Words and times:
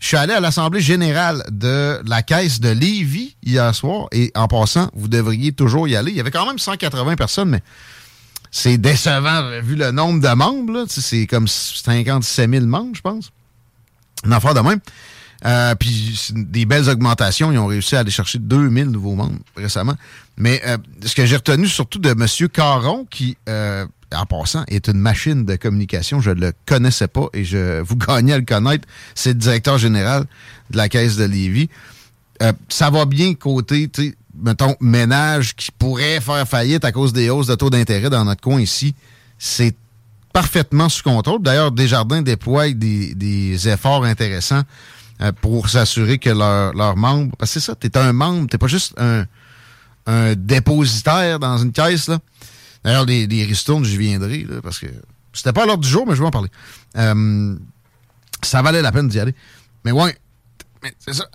Je 0.00 0.06
suis 0.06 0.16
allé 0.16 0.32
à 0.32 0.40
l'Assemblée 0.40 0.80
générale 0.80 1.44
de 1.50 2.00
la 2.06 2.22
Caisse 2.22 2.58
de 2.58 2.70
Lévis 2.70 3.36
hier 3.44 3.74
soir 3.74 4.08
et 4.12 4.32
en 4.34 4.48
passant, 4.48 4.90
vous 4.94 5.08
devriez 5.08 5.52
toujours 5.52 5.86
y 5.88 5.94
aller. 5.94 6.10
Il 6.10 6.16
y 6.16 6.20
avait 6.20 6.30
quand 6.30 6.46
même 6.46 6.58
180 6.58 7.16
personnes, 7.16 7.50
mais 7.50 7.62
c'est 8.50 8.78
décevant 8.78 9.60
vu 9.62 9.76
le 9.76 9.90
nombre 9.90 10.20
de 10.20 10.34
membres. 10.34 10.86
C'est 10.88 11.26
comme 11.26 11.46
57 11.46 12.50
000 12.50 12.64
membres, 12.64 12.94
je 12.94 13.02
pense. 13.02 13.30
Une 14.24 14.32
affaire 14.32 14.54
de 14.54 14.60
même. 14.60 14.80
Euh, 15.46 15.74
puis 15.74 16.18
des 16.32 16.64
belles 16.64 16.88
augmentations. 16.88 17.52
Ils 17.52 17.58
ont 17.58 17.66
réussi 17.66 17.94
à 17.94 18.00
aller 18.00 18.10
chercher 18.10 18.38
2000 18.38 18.86
nouveaux 18.86 19.14
membres 19.14 19.38
récemment. 19.54 19.94
Mais 20.38 20.62
euh, 20.66 20.78
ce 21.04 21.14
que 21.14 21.26
j'ai 21.26 21.36
retenu 21.36 21.68
surtout 21.68 21.98
de 21.98 22.10
M. 22.10 22.48
Caron, 22.48 23.06
qui, 23.10 23.36
euh, 23.48 23.86
en 24.14 24.26
passant, 24.26 24.64
est 24.68 24.88
une 24.88 24.98
machine 24.98 25.44
de 25.44 25.56
communication, 25.56 26.20
je 26.20 26.30
ne 26.30 26.40
le 26.40 26.52
connaissais 26.66 27.08
pas 27.08 27.28
et 27.32 27.44
je 27.44 27.80
vous 27.80 27.96
gagnez 28.08 28.32
à 28.32 28.38
le 28.38 28.44
connaître. 28.44 28.86
C'est 29.14 29.30
le 29.30 29.38
directeur 29.38 29.78
général 29.78 30.24
de 30.70 30.76
la 30.76 30.88
Caisse 30.88 31.16
de 31.16 31.24
Lévis. 31.24 31.68
Euh, 32.42 32.52
ça 32.68 32.90
va 32.90 33.04
bien 33.04 33.34
côté, 33.34 33.88
tu 33.88 34.16
mettons, 34.34 34.76
ménage 34.80 35.54
qui 35.54 35.70
pourrait 35.72 36.20
faire 36.20 36.46
faillite 36.46 36.84
à 36.84 36.92
cause 36.92 37.12
des 37.12 37.30
hausses 37.30 37.48
de 37.48 37.54
taux 37.54 37.70
d'intérêt 37.70 38.10
dans 38.10 38.24
notre 38.24 38.40
coin 38.40 38.60
ici. 38.60 38.94
C'est 39.38 39.74
parfaitement 40.32 40.88
sous 40.88 41.02
contrôle. 41.02 41.42
D'ailleurs, 41.42 41.72
Desjardins 41.72 42.22
déploie 42.22 42.70
des, 42.70 43.14
des 43.14 43.68
efforts 43.68 44.04
intéressants 44.04 44.62
euh, 45.20 45.32
pour 45.40 45.68
s'assurer 45.68 46.18
que 46.18 46.30
leurs 46.30 46.72
leurs 46.74 46.96
membres... 46.96 47.34
Parce 47.36 47.52
que 47.52 47.60
c'est 47.60 47.66
ça, 47.66 47.74
t'es 47.74 47.96
un 47.98 48.12
membre, 48.12 48.48
t'es 48.48 48.58
pas 48.58 48.68
juste 48.68 48.94
un, 48.98 49.24
un 50.06 50.34
dépositaire 50.34 51.38
dans 51.38 51.58
une 51.58 51.72
caisse. 51.72 52.08
là. 52.08 52.18
D'ailleurs, 52.84 53.04
les, 53.04 53.26
les 53.26 53.44
ristournes, 53.44 53.84
j'y 53.84 53.96
viendrai, 53.98 54.44
là, 54.48 54.60
parce 54.62 54.78
que 54.78 54.86
c'était 55.32 55.52
pas 55.52 55.62
à 55.64 55.66
l'ordre 55.66 55.82
du 55.84 55.88
jour, 55.88 56.06
mais 56.06 56.14
je 56.14 56.20
vais 56.20 56.26
en 56.26 56.30
parler. 56.30 56.48
Euh, 56.96 57.54
ça 58.42 58.62
valait 58.62 58.82
la 58.82 58.90
peine 58.92 59.08
d'y 59.08 59.20
aller. 59.20 59.34
Mais 59.84 59.92
ouais, 59.92 60.16
c'est 60.98 61.14
ça. 61.14 61.26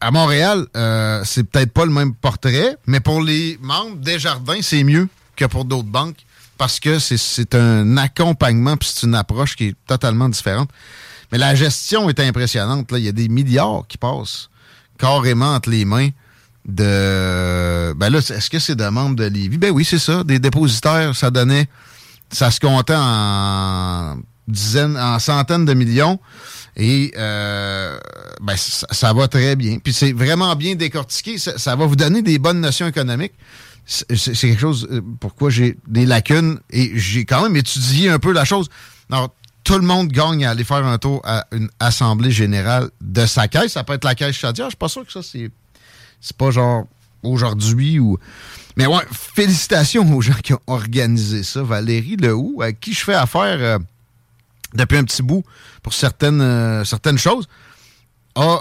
À, 0.00 0.10
Montréal, 0.10 0.66
euh, 0.76 1.22
c'est 1.24 1.44
peut-être 1.44 1.72
pas 1.72 1.84
le 1.84 1.92
même 1.92 2.14
portrait, 2.14 2.76
mais 2.86 3.00
pour 3.00 3.22
les 3.22 3.58
membres 3.62 3.96
des 3.96 4.18
jardins, 4.18 4.60
c'est 4.60 4.82
mieux 4.84 5.08
que 5.36 5.44
pour 5.44 5.64
d'autres 5.64 5.88
banques 5.88 6.18
parce 6.58 6.78
que 6.80 6.98
c'est- 6.98 7.16
c'est 7.16 7.54
un 7.54 7.96
accompagnement 7.96 8.76
puis 8.76 8.90
c'est 8.92 9.06
une 9.06 9.14
approche 9.14 9.56
qui 9.56 9.68
est 9.68 9.76
totalement 9.86 10.28
différente. 10.28 10.68
Mais 11.30 11.38
la 11.38 11.54
gestion 11.54 12.08
est 12.10 12.20
impressionnante. 12.20 12.90
là. 12.92 12.98
Il 12.98 13.04
y 13.04 13.08
a 13.08 13.12
des 13.12 13.28
milliards 13.28 13.84
qui 13.88 13.98
passent 13.98 14.50
carrément 14.98 15.54
entre 15.54 15.70
les 15.70 15.84
mains 15.84 16.10
de. 16.66 16.82
Ben 18.02 18.10
là, 18.10 18.18
est-ce 18.18 18.50
que 18.50 18.58
c'est 18.58 18.74
de 18.74 18.84
membres 18.88 19.14
de 19.14 19.26
Lévis? 19.26 19.58
Ben 19.58 19.70
oui, 19.70 19.84
c'est 19.84 20.00
ça. 20.00 20.24
Des 20.24 20.40
dépositaires, 20.40 21.14
ça 21.14 21.30
donnait. 21.30 21.68
Ça 22.32 22.50
se 22.50 22.58
comptait 22.58 22.96
en 22.96 24.16
dizaines, 24.48 24.96
en 24.96 25.20
centaines 25.20 25.64
de 25.64 25.72
millions. 25.72 26.18
Et 26.74 27.12
euh, 27.16 27.96
ben, 28.40 28.56
ça, 28.56 29.12
va 29.12 29.28
très 29.28 29.54
bien. 29.54 29.78
Puis 29.78 29.92
c'est 29.92 30.10
vraiment 30.10 30.56
bien 30.56 30.74
décortiqué. 30.74 31.38
Ça, 31.38 31.76
va 31.76 31.86
vous 31.86 31.94
donner 31.94 32.22
des 32.22 32.40
bonnes 32.40 32.60
notions 32.60 32.88
économiques. 32.88 33.34
C'est 33.86 34.16
c'est 34.16 34.34
quelque 34.48 34.60
chose 34.60 34.88
euh, 34.90 35.00
pourquoi 35.20 35.50
j'ai 35.50 35.78
des 35.86 36.04
lacunes 36.04 36.58
et 36.70 36.98
j'ai 36.98 37.24
quand 37.24 37.44
même 37.44 37.54
étudié 37.54 38.08
un 38.08 38.18
peu 38.18 38.32
la 38.32 38.44
chose. 38.44 38.68
Alors, 39.12 39.32
tout 39.62 39.78
le 39.78 39.86
monde 39.86 40.08
gagne 40.08 40.44
à 40.44 40.50
aller 40.50 40.64
faire 40.64 40.84
un 40.84 40.98
tour 40.98 41.20
à 41.22 41.46
une 41.52 41.70
assemblée 41.78 42.32
générale 42.32 42.90
de 43.00 43.26
sa 43.26 43.46
caisse. 43.46 43.74
Ça 43.74 43.84
peut 43.84 43.92
être 43.92 44.04
la 44.04 44.16
caisse 44.16 44.34
Chaudière. 44.34 44.66
Je 44.66 44.70
suis 44.70 44.76
pas 44.76 44.88
sûr 44.88 45.06
que 45.06 45.12
ça, 45.12 45.22
c'est 45.22 45.52
c'est 46.20 46.36
pas 46.36 46.50
genre 46.50 46.88
aujourd'hui 47.22 47.98
ou. 47.98 48.18
Mais 48.76 48.86
ouais, 48.86 49.02
félicitations 49.12 50.10
aux 50.16 50.22
gens 50.22 50.38
qui 50.42 50.54
ont 50.54 50.60
organisé 50.66 51.42
ça. 51.42 51.62
Valérie 51.62 52.16
Lehoux, 52.16 52.62
à 52.62 52.72
qui 52.72 52.94
je 52.94 53.04
fais 53.04 53.14
affaire 53.14 53.58
euh, 53.60 53.78
depuis 54.74 54.96
un 54.96 55.04
petit 55.04 55.22
bout 55.22 55.44
pour 55.82 55.92
certaines, 55.92 56.40
euh, 56.40 56.84
certaines 56.84 57.18
choses, 57.18 57.48
a 58.34 58.60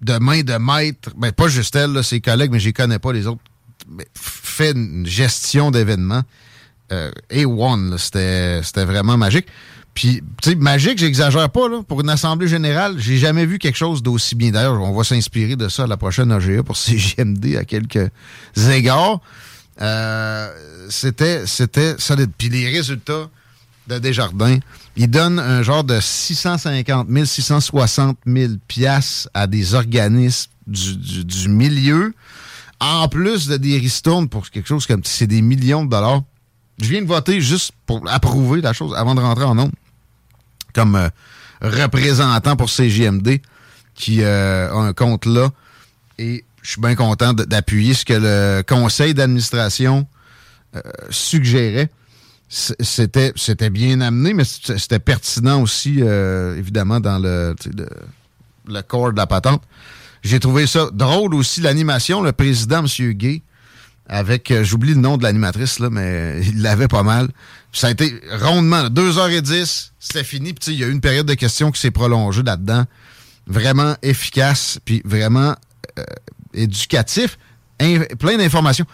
de 0.00 0.18
main 0.18 0.42
de 0.42 0.54
maître, 0.54 1.10
ben 1.16 1.30
pas 1.30 1.48
juste 1.48 1.76
elle, 1.76 2.02
ses 2.02 2.20
collègues, 2.20 2.50
mais 2.50 2.58
je 2.58 2.70
connais 2.70 2.98
pas 2.98 3.12
les 3.12 3.26
autres, 3.26 3.42
fait 4.14 4.72
une 4.72 5.06
gestion 5.06 5.70
d'événements. 5.70 6.22
Euh, 6.92 7.12
A1, 7.30 7.90
là, 7.90 7.98
c'était 7.98 8.62
c'était 8.64 8.84
vraiment 8.84 9.16
magique. 9.16 9.46
Puis, 10.00 10.22
tu 10.40 10.50
sais, 10.50 10.56
magique, 10.56 10.96
j'exagère 10.98 11.50
pas, 11.50 11.68
là. 11.68 11.82
Pour 11.86 12.00
une 12.00 12.08
assemblée 12.08 12.48
générale, 12.48 12.94
j'ai 12.98 13.18
jamais 13.18 13.44
vu 13.44 13.58
quelque 13.58 13.76
chose 13.76 14.02
d'aussi 14.02 14.34
bien. 14.34 14.50
D'ailleurs, 14.50 14.80
on 14.80 14.96
va 14.96 15.04
s'inspirer 15.04 15.56
de 15.56 15.68
ça 15.68 15.82
à 15.82 15.86
la 15.86 15.98
prochaine 15.98 16.32
AGA 16.32 16.62
pour 16.62 16.74
CGMD 16.78 17.56
à 17.56 17.64
quelques 17.66 18.10
égards. 18.72 19.20
Euh, 19.82 20.48
c'était, 20.88 21.46
c'était 21.46 21.96
solide. 21.98 22.30
Puis 22.38 22.48
les 22.48 22.66
résultats 22.70 23.28
de 23.88 23.98
Desjardins, 23.98 24.58
ils 24.96 25.10
donnent 25.10 25.38
un 25.38 25.62
genre 25.62 25.84
de 25.84 26.00
650 26.00 27.06
000, 27.10 27.24
660 27.26 28.16
000 28.26 28.52
piastres 28.68 29.28
à 29.34 29.46
des 29.46 29.74
organismes 29.74 30.50
du, 30.66 30.96
du- 30.96 31.24
du 31.26 31.48
milieu, 31.50 32.14
en 32.80 33.06
plus 33.08 33.48
de 33.48 33.58
des 33.58 33.76
ristournes 33.76 34.30
pour 34.30 34.48
quelque 34.48 34.66
chose 34.68 34.86
comme 34.86 35.02
c'est 35.04 35.26
des 35.26 35.42
millions 35.42 35.84
de 35.84 35.90
dollars. 35.90 36.22
Je 36.80 36.88
viens 36.88 37.02
de 37.02 37.06
voter 37.06 37.42
juste 37.42 37.72
pour 37.84 38.02
approuver 38.10 38.62
la 38.62 38.72
chose 38.72 38.94
avant 38.96 39.14
de 39.14 39.20
rentrer 39.20 39.44
en 39.44 39.54
nombre 39.54 39.72
comme 40.72 40.96
euh, 40.96 41.08
représentant 41.60 42.56
pour 42.56 42.70
CGMD 42.70 43.40
qui 43.94 44.22
euh, 44.22 44.70
a 44.70 44.76
un 44.76 44.92
compte 44.92 45.26
là. 45.26 45.50
Et 46.18 46.44
je 46.62 46.70
suis 46.72 46.80
bien 46.80 46.94
content 46.94 47.32
d'appuyer 47.32 47.94
ce 47.94 48.04
que 48.04 48.14
le 48.14 48.62
conseil 48.62 49.14
d'administration 49.14 50.06
euh, 50.76 50.80
suggérait. 51.10 51.90
C'était 52.48 53.32
c'était 53.36 53.70
bien 53.70 54.00
amené, 54.00 54.34
mais 54.34 54.42
c'était 54.44 54.98
pertinent 54.98 55.62
aussi, 55.62 56.00
évidemment, 56.00 56.98
dans 56.98 57.20
le, 57.20 57.54
le, 57.76 57.88
le 58.66 58.82
corps 58.82 59.12
de 59.12 59.16
la 59.16 59.28
patente. 59.28 59.62
J'ai 60.24 60.40
trouvé 60.40 60.66
ça 60.66 60.88
drôle 60.92 61.34
aussi, 61.36 61.60
l'animation. 61.60 62.22
Le 62.22 62.32
président, 62.32 62.84
M. 62.84 63.12
Gay, 63.12 63.42
avec, 64.12 64.50
euh, 64.50 64.64
j'oublie 64.64 64.90
le 64.94 65.00
nom 65.00 65.16
de 65.16 65.22
l'animatrice, 65.22 65.78
là, 65.78 65.88
mais 65.88 66.40
il 66.42 66.60
l'avait 66.62 66.88
pas 66.88 67.04
mal. 67.04 67.28
Ça 67.72 67.86
a 67.86 67.90
été 67.90 68.12
rondement, 68.40 68.82
là, 68.82 68.88
2h10, 68.90 69.92
c'était 70.00 70.24
fini. 70.24 70.52
Puis 70.52 70.72
il 70.72 70.78
y 70.80 70.84
a 70.84 70.88
eu 70.88 70.90
une 70.90 71.00
période 71.00 71.26
de 71.26 71.34
questions 71.34 71.70
qui 71.70 71.80
s'est 71.80 71.92
prolongée 71.92 72.42
là-dedans. 72.42 72.84
Vraiment 73.46 73.94
efficace, 74.02 74.80
puis 74.84 75.00
vraiment 75.04 75.54
euh, 75.98 76.02
éducatif, 76.54 77.38
in- 77.80 78.02
plein 78.18 78.36
d'informations. 78.36 78.84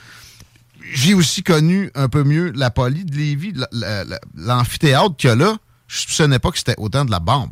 J'ai 0.92 1.14
aussi 1.14 1.42
connu 1.42 1.90
un 1.94 2.08
peu 2.08 2.22
mieux 2.22 2.52
la 2.54 2.70
poly 2.70 3.04
de 3.06 3.16
Lévis, 3.16 3.52
la- 3.54 3.68
la- 3.72 4.04
la- 4.04 4.20
l'amphithéâtre 4.36 5.16
qu'il 5.16 5.28
y 5.30 5.32
a 5.32 5.36
là. 5.36 5.56
Je 5.88 5.98
soupçonnais 6.00 6.38
pas 6.38 6.50
que 6.50 6.58
c'était 6.58 6.74
autant 6.78 7.04
de 7.06 7.10
la 7.10 7.20
bombe. 7.20 7.50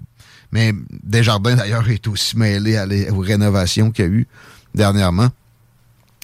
Mais 0.53 0.73
Desjardins, 1.03 1.57
d'ailleurs, 1.57 1.89
est 1.89 2.07
aussi 2.09 2.37
mêlé 2.37 2.85
les- 2.89 3.11
aux 3.11 3.19
rénovations 3.21 3.91
qu'il 3.91 4.05
y 4.05 4.09
a 4.09 4.11
eu 4.11 4.27
dernièrement. 4.75 5.31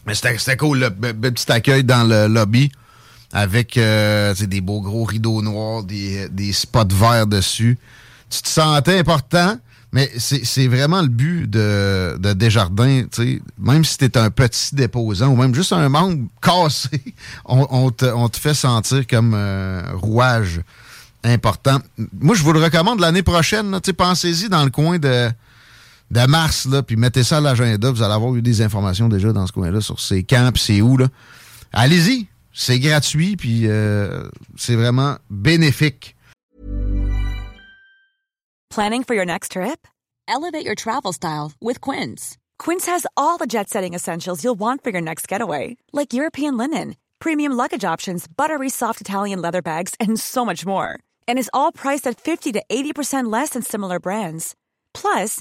Mais 0.06 0.14
c'était 0.14 0.56
cool, 0.56 0.78
le, 0.80 0.90
petit 0.90 1.50
accueil 1.50 1.84
dans 1.84 2.04
le 2.04 2.26
lobby 2.26 2.70
avec 3.32 3.76
euh, 3.76 4.34
tu 4.34 4.46
des 4.46 4.60
beaux 4.60 4.80
gros 4.80 5.04
rideaux 5.04 5.42
noirs, 5.42 5.84
des, 5.84 6.28
des 6.28 6.52
spots 6.52 6.84
verts 6.90 7.26
dessus. 7.26 7.78
Tu 8.28 8.42
te 8.42 8.48
sentais 8.48 8.98
important, 8.98 9.56
mais 9.92 10.10
c'est 10.16 10.68
vraiment 10.68 11.02
le 11.02 11.08
but 11.08 11.48
de, 11.48 12.16
de 12.18 12.32
Desjardins. 12.32 13.04
tu 13.12 13.22
sais, 13.22 13.42
Même 13.58 13.84
si 13.84 13.98
t'es 13.98 14.16
un 14.16 14.30
petit 14.30 14.74
déposant 14.74 15.28
ou 15.28 15.36
même 15.36 15.54
juste 15.54 15.72
un 15.72 15.88
membre 15.88 16.28
cassé, 16.42 17.02
on, 17.44 17.90
te, 17.90 18.06
on 18.06 18.28
te 18.28 18.38
fait 18.38 18.54
sentir 18.54 19.06
comme 19.06 19.36
rouage 19.94 20.60
important. 21.22 21.78
Moi, 22.20 22.34
je 22.34 22.42
vous 22.42 22.52
le 22.52 22.62
recommande 22.62 23.00
l'année 23.00 23.22
prochaine. 23.22 23.78
Pensez-y 23.96 24.48
dans 24.48 24.64
le 24.64 24.70
coin 24.70 24.98
de, 24.98 25.30
de 26.10 26.26
mars, 26.26 26.66
là, 26.66 26.82
puis 26.82 26.96
mettez 26.96 27.22
ça 27.22 27.38
à 27.38 27.40
l'agenda. 27.40 27.90
Vous 27.90 28.02
allez 28.02 28.14
avoir 28.14 28.34
eu 28.34 28.42
des 28.42 28.62
informations 28.62 29.08
déjà 29.08 29.32
dans 29.32 29.46
ce 29.46 29.52
coin-là 29.52 29.80
sur 29.80 30.00
ces 30.00 30.24
camps, 30.24 30.50
c'est 30.56 30.80
où. 30.80 30.96
là. 30.96 31.08
Allez-y, 31.72 32.26
c'est 32.52 32.80
gratuit, 32.80 33.36
puis 33.36 33.62
euh, 33.66 34.28
c'est 34.56 34.74
vraiment 34.74 35.16
bénéfique. 35.30 36.16
Planning 38.70 39.04
for 39.04 39.14
your 39.14 39.24
next 39.24 39.52
trip? 39.52 39.86
Elevate 40.28 40.64
your 40.64 40.76
travel 40.76 41.12
style 41.12 41.52
with 41.60 41.80
Quince. 41.80 42.36
Quince 42.58 42.86
has 42.86 43.04
all 43.16 43.36
the 43.36 43.46
jet-setting 43.48 43.94
essentials 43.94 44.44
you'll 44.44 44.58
want 44.58 44.84
for 44.84 44.90
your 44.90 45.00
next 45.00 45.26
getaway, 45.26 45.76
like 45.92 46.12
European 46.12 46.56
linen, 46.56 46.94
premium 47.18 47.52
luggage 47.52 47.84
options, 47.84 48.26
buttery 48.28 48.68
soft 48.68 49.00
Italian 49.00 49.40
leather 49.42 49.62
bags, 49.62 49.94
and 49.98 50.18
so 50.20 50.44
much 50.44 50.64
more. 50.64 50.98
And 51.26 51.36
is 51.38 51.50
all 51.52 51.72
priced 51.72 52.06
at 52.06 52.20
50 52.20 52.52
to 52.52 52.62
80% 52.70 53.30
less 53.30 53.50
than 53.50 53.62
similar 53.62 53.98
brands. 53.98 54.54
Plus, 54.94 55.40